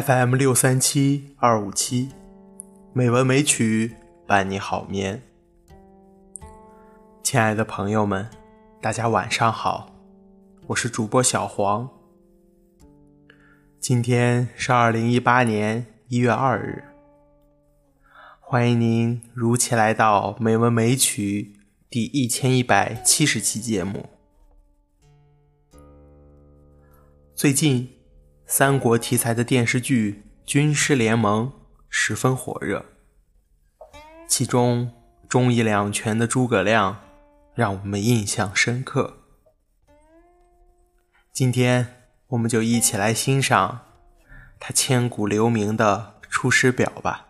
[0.00, 2.10] FM 六三七二五七，
[2.92, 3.96] 美文美曲
[4.28, 5.20] 伴你好眠。
[7.24, 8.28] 亲爱的朋友们，
[8.80, 9.92] 大家晚上好，
[10.68, 11.88] 我是主播小黄。
[13.80, 16.84] 今天是二零一八年一月二日，
[18.38, 21.54] 欢迎您如期来到《美文美曲》
[21.90, 24.08] 第一千一百七十期节目。
[27.34, 27.97] 最近。
[28.50, 31.48] 三国题材的电视剧《军师联盟》
[31.90, 32.86] 十分火热，
[34.26, 34.90] 其中
[35.28, 36.98] 忠义两全的诸葛亮
[37.54, 39.18] 让我们印象深刻。
[41.30, 43.80] 今天我们就一起来欣赏
[44.58, 47.27] 他千古留名的《出师表》吧。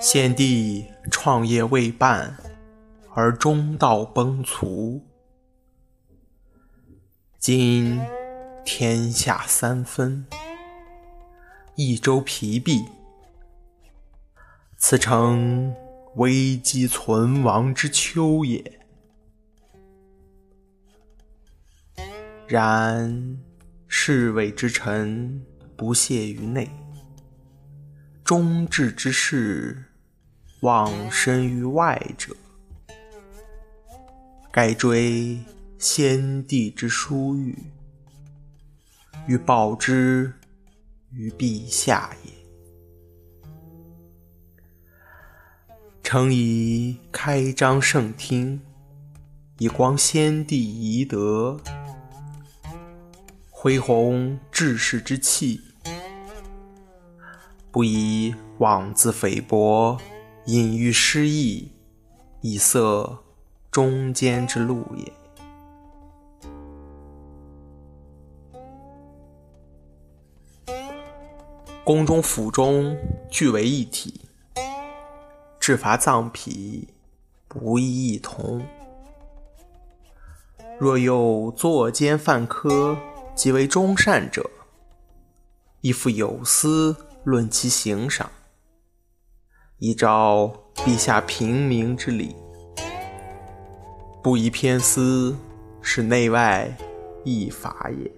[0.00, 2.34] 先帝创业未半，
[3.14, 5.02] 而中道崩殂。
[7.38, 8.00] 今
[8.64, 10.24] 天下三分，
[11.74, 12.82] 益州疲弊，
[14.78, 15.76] 此诚
[16.16, 18.80] 危机存亡之秋也。
[22.48, 23.38] 然
[23.86, 25.44] 侍卫之臣
[25.76, 26.70] 不懈于内，
[28.24, 29.84] 忠志之士。
[30.60, 32.36] 忘身于外者，
[34.50, 35.38] 盖追
[35.78, 37.56] 先帝之殊遇，
[39.26, 40.32] 欲报之
[41.12, 42.32] 于陛下也。
[46.02, 48.60] 诚以开张圣听，
[49.58, 51.58] 以光先帝遗德，
[53.48, 55.62] 恢弘志士之气，
[57.70, 59.98] 不以妄自菲薄。
[60.46, 61.70] 隐喻失意，
[62.40, 62.78] 以塞
[63.70, 65.12] 中间之路也。
[71.84, 72.96] 宫中府中
[73.30, 74.20] 俱为一体，
[75.58, 76.88] 制伐藏匹
[77.46, 78.64] 不亦异同。
[80.78, 82.96] 若有作奸犯科，
[83.34, 84.48] 即为忠善者，
[85.80, 88.30] 亦复有司论其刑赏。
[89.80, 92.36] 依照陛下平明之礼，
[94.22, 95.34] 不宜偏私，
[95.80, 96.70] 是内外
[97.24, 98.12] 一法也。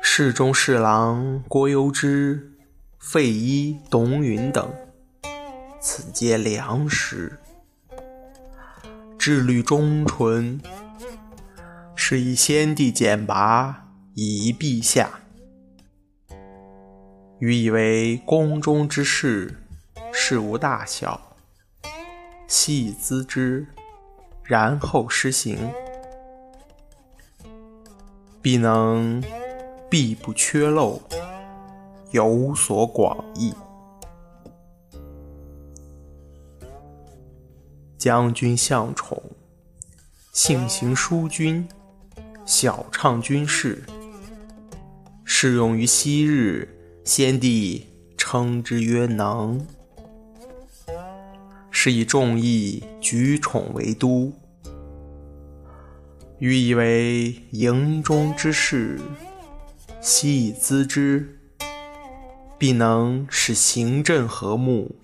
[0.00, 2.52] 侍中、侍郎郭攸之、
[3.00, 4.72] 费祎、董允等，
[5.80, 7.40] 此皆良实，
[9.18, 10.60] 志虑忠纯，
[11.96, 15.19] 是以先帝简拔，以遗陛下。
[17.40, 19.56] 予以为宫中之事，
[20.12, 21.34] 事无大小，
[22.46, 23.66] 细咨之，
[24.44, 25.56] 然后施行，
[28.42, 29.24] 必能
[29.88, 31.00] 必不缺漏，
[32.10, 33.54] 有所广益。
[37.96, 39.22] 将军向宠，
[40.34, 41.66] 性行淑均，
[42.44, 43.82] 晓畅军事，
[45.24, 46.76] 适用于昔日。
[47.12, 49.66] 先帝称之曰能，
[51.68, 54.32] 是以众议举宠为都。
[56.38, 59.00] 予以为营中之事，
[60.00, 61.40] 悉以咨之，
[62.56, 64.94] 必能使行政和睦，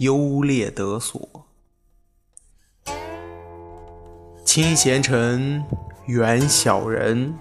[0.00, 1.46] 优劣得所。
[4.44, 5.64] 亲贤臣，
[6.04, 7.34] 远小人，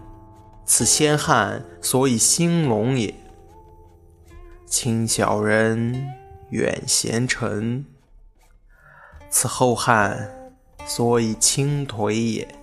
[0.66, 3.14] 此先汉所以兴隆也。
[4.76, 6.16] 亲小人，
[6.50, 7.86] 远贤臣，
[9.30, 10.52] 此后汉
[10.84, 12.56] 所以倾颓也。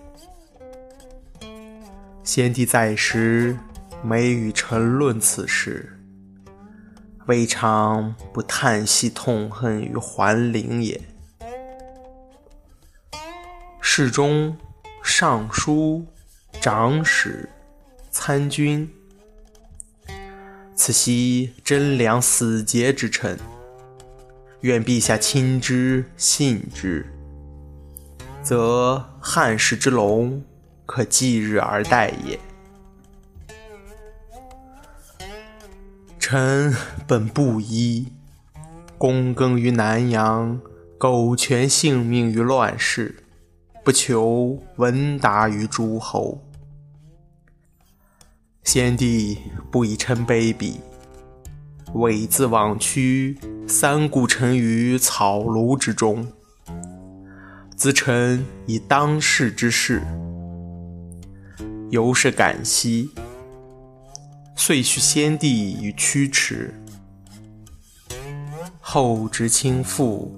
[2.21, 3.57] 先帝在时，
[4.03, 5.97] 每与臣论此事，
[7.27, 10.99] 未尝不叹息痛恨于桓灵也。
[13.79, 14.57] 侍中、
[15.01, 16.05] 尚书、
[16.59, 17.47] 长史、
[18.11, 18.93] 参军。
[20.83, 23.37] 此系贞良死节之臣，
[24.61, 27.05] 愿陛下亲之信之，
[28.41, 30.43] 则汉室之隆
[30.87, 32.39] 可继日而待也。
[36.17, 36.75] 臣
[37.07, 38.07] 本布衣，
[38.97, 40.59] 躬耕于南阳，
[40.97, 43.23] 苟全性命于乱世，
[43.83, 46.41] 不求闻达于诸侯。
[48.63, 49.39] 先帝
[49.71, 50.75] 不以臣卑鄙，
[51.95, 53.37] 猥自枉屈，
[53.67, 56.25] 三顾臣于草庐之中。
[57.75, 60.03] 咨臣以当世之事，
[61.89, 63.09] 由是感兮，
[64.55, 66.73] 遂许先帝以驱驰。
[68.79, 70.29] 后值倾覆，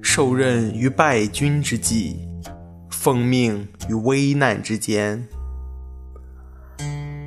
[0.00, 2.16] 受任于败军之际，
[2.88, 5.26] 奉命于危难之间。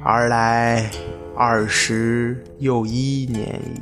[0.07, 0.91] 而来
[1.35, 3.81] 二十又一年矣。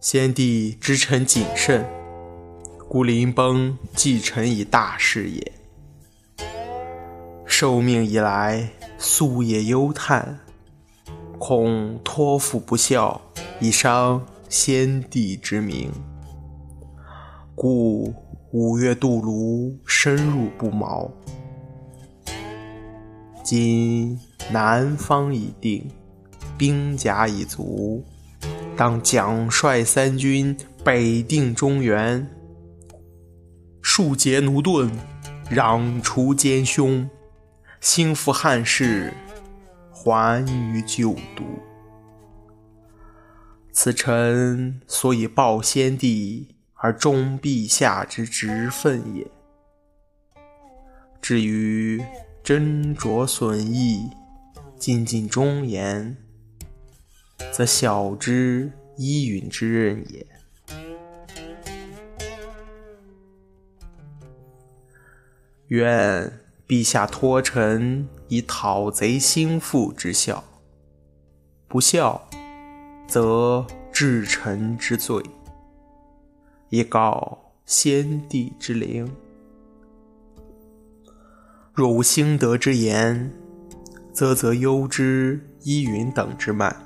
[0.00, 1.84] 先帝知臣谨慎，
[2.88, 5.52] 故临崩继臣以大事也。
[7.44, 10.40] 受命以来，夙夜忧叹，
[11.38, 13.20] 恐托付不效，
[13.60, 15.92] 以伤先帝之名，
[17.54, 18.14] 故
[18.50, 21.10] 五月渡泸，深入不毛。
[23.54, 24.18] 今
[24.50, 25.86] 南方已定，
[26.56, 28.02] 兵甲已足，
[28.74, 32.26] 当奖率三军，北定中原，
[33.82, 34.90] 庶竭奴钝，
[35.50, 37.06] 攘除奸凶，
[37.78, 39.12] 兴复汉室，
[39.90, 41.44] 还于旧都。
[43.70, 49.30] 此臣所以报先帝而忠陛下之职分也。
[51.20, 52.02] 至于。
[52.44, 54.10] 斟酌损益，
[54.76, 56.16] 尽尽忠言，
[57.52, 60.26] 则小之依允之任也。
[65.68, 70.42] 愿陛下托臣以讨贼兴复之效，
[71.68, 72.28] 不效，
[73.06, 75.22] 则治臣之罪，
[76.70, 79.08] 以告先帝之灵。
[81.74, 83.32] 若无兴德之言，
[84.12, 86.84] 则则忧之依云等之慢，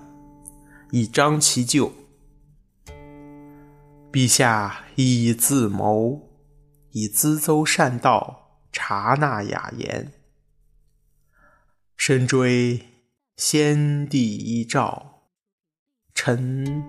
[0.93, 1.93] 以彰其咎。
[4.13, 6.29] 陛下亦以自谋，
[6.93, 10.13] 以咨奏善道，察纳雅言，
[11.97, 12.81] 深追
[13.37, 15.25] 先帝遗诏，
[16.15, 16.85] 臣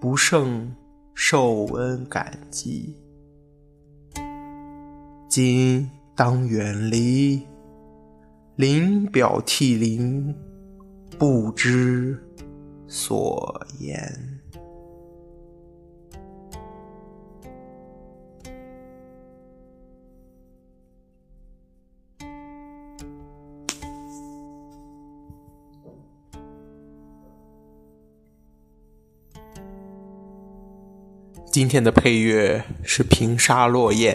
[0.00, 0.74] 不胜
[1.14, 2.96] 受恩感激。
[5.28, 5.90] 今。
[6.16, 7.42] 当远离，
[8.54, 10.32] 临表涕零，
[11.18, 12.24] 不知
[12.86, 14.40] 所言。
[31.50, 34.14] 今天的配乐是《平沙落雁》。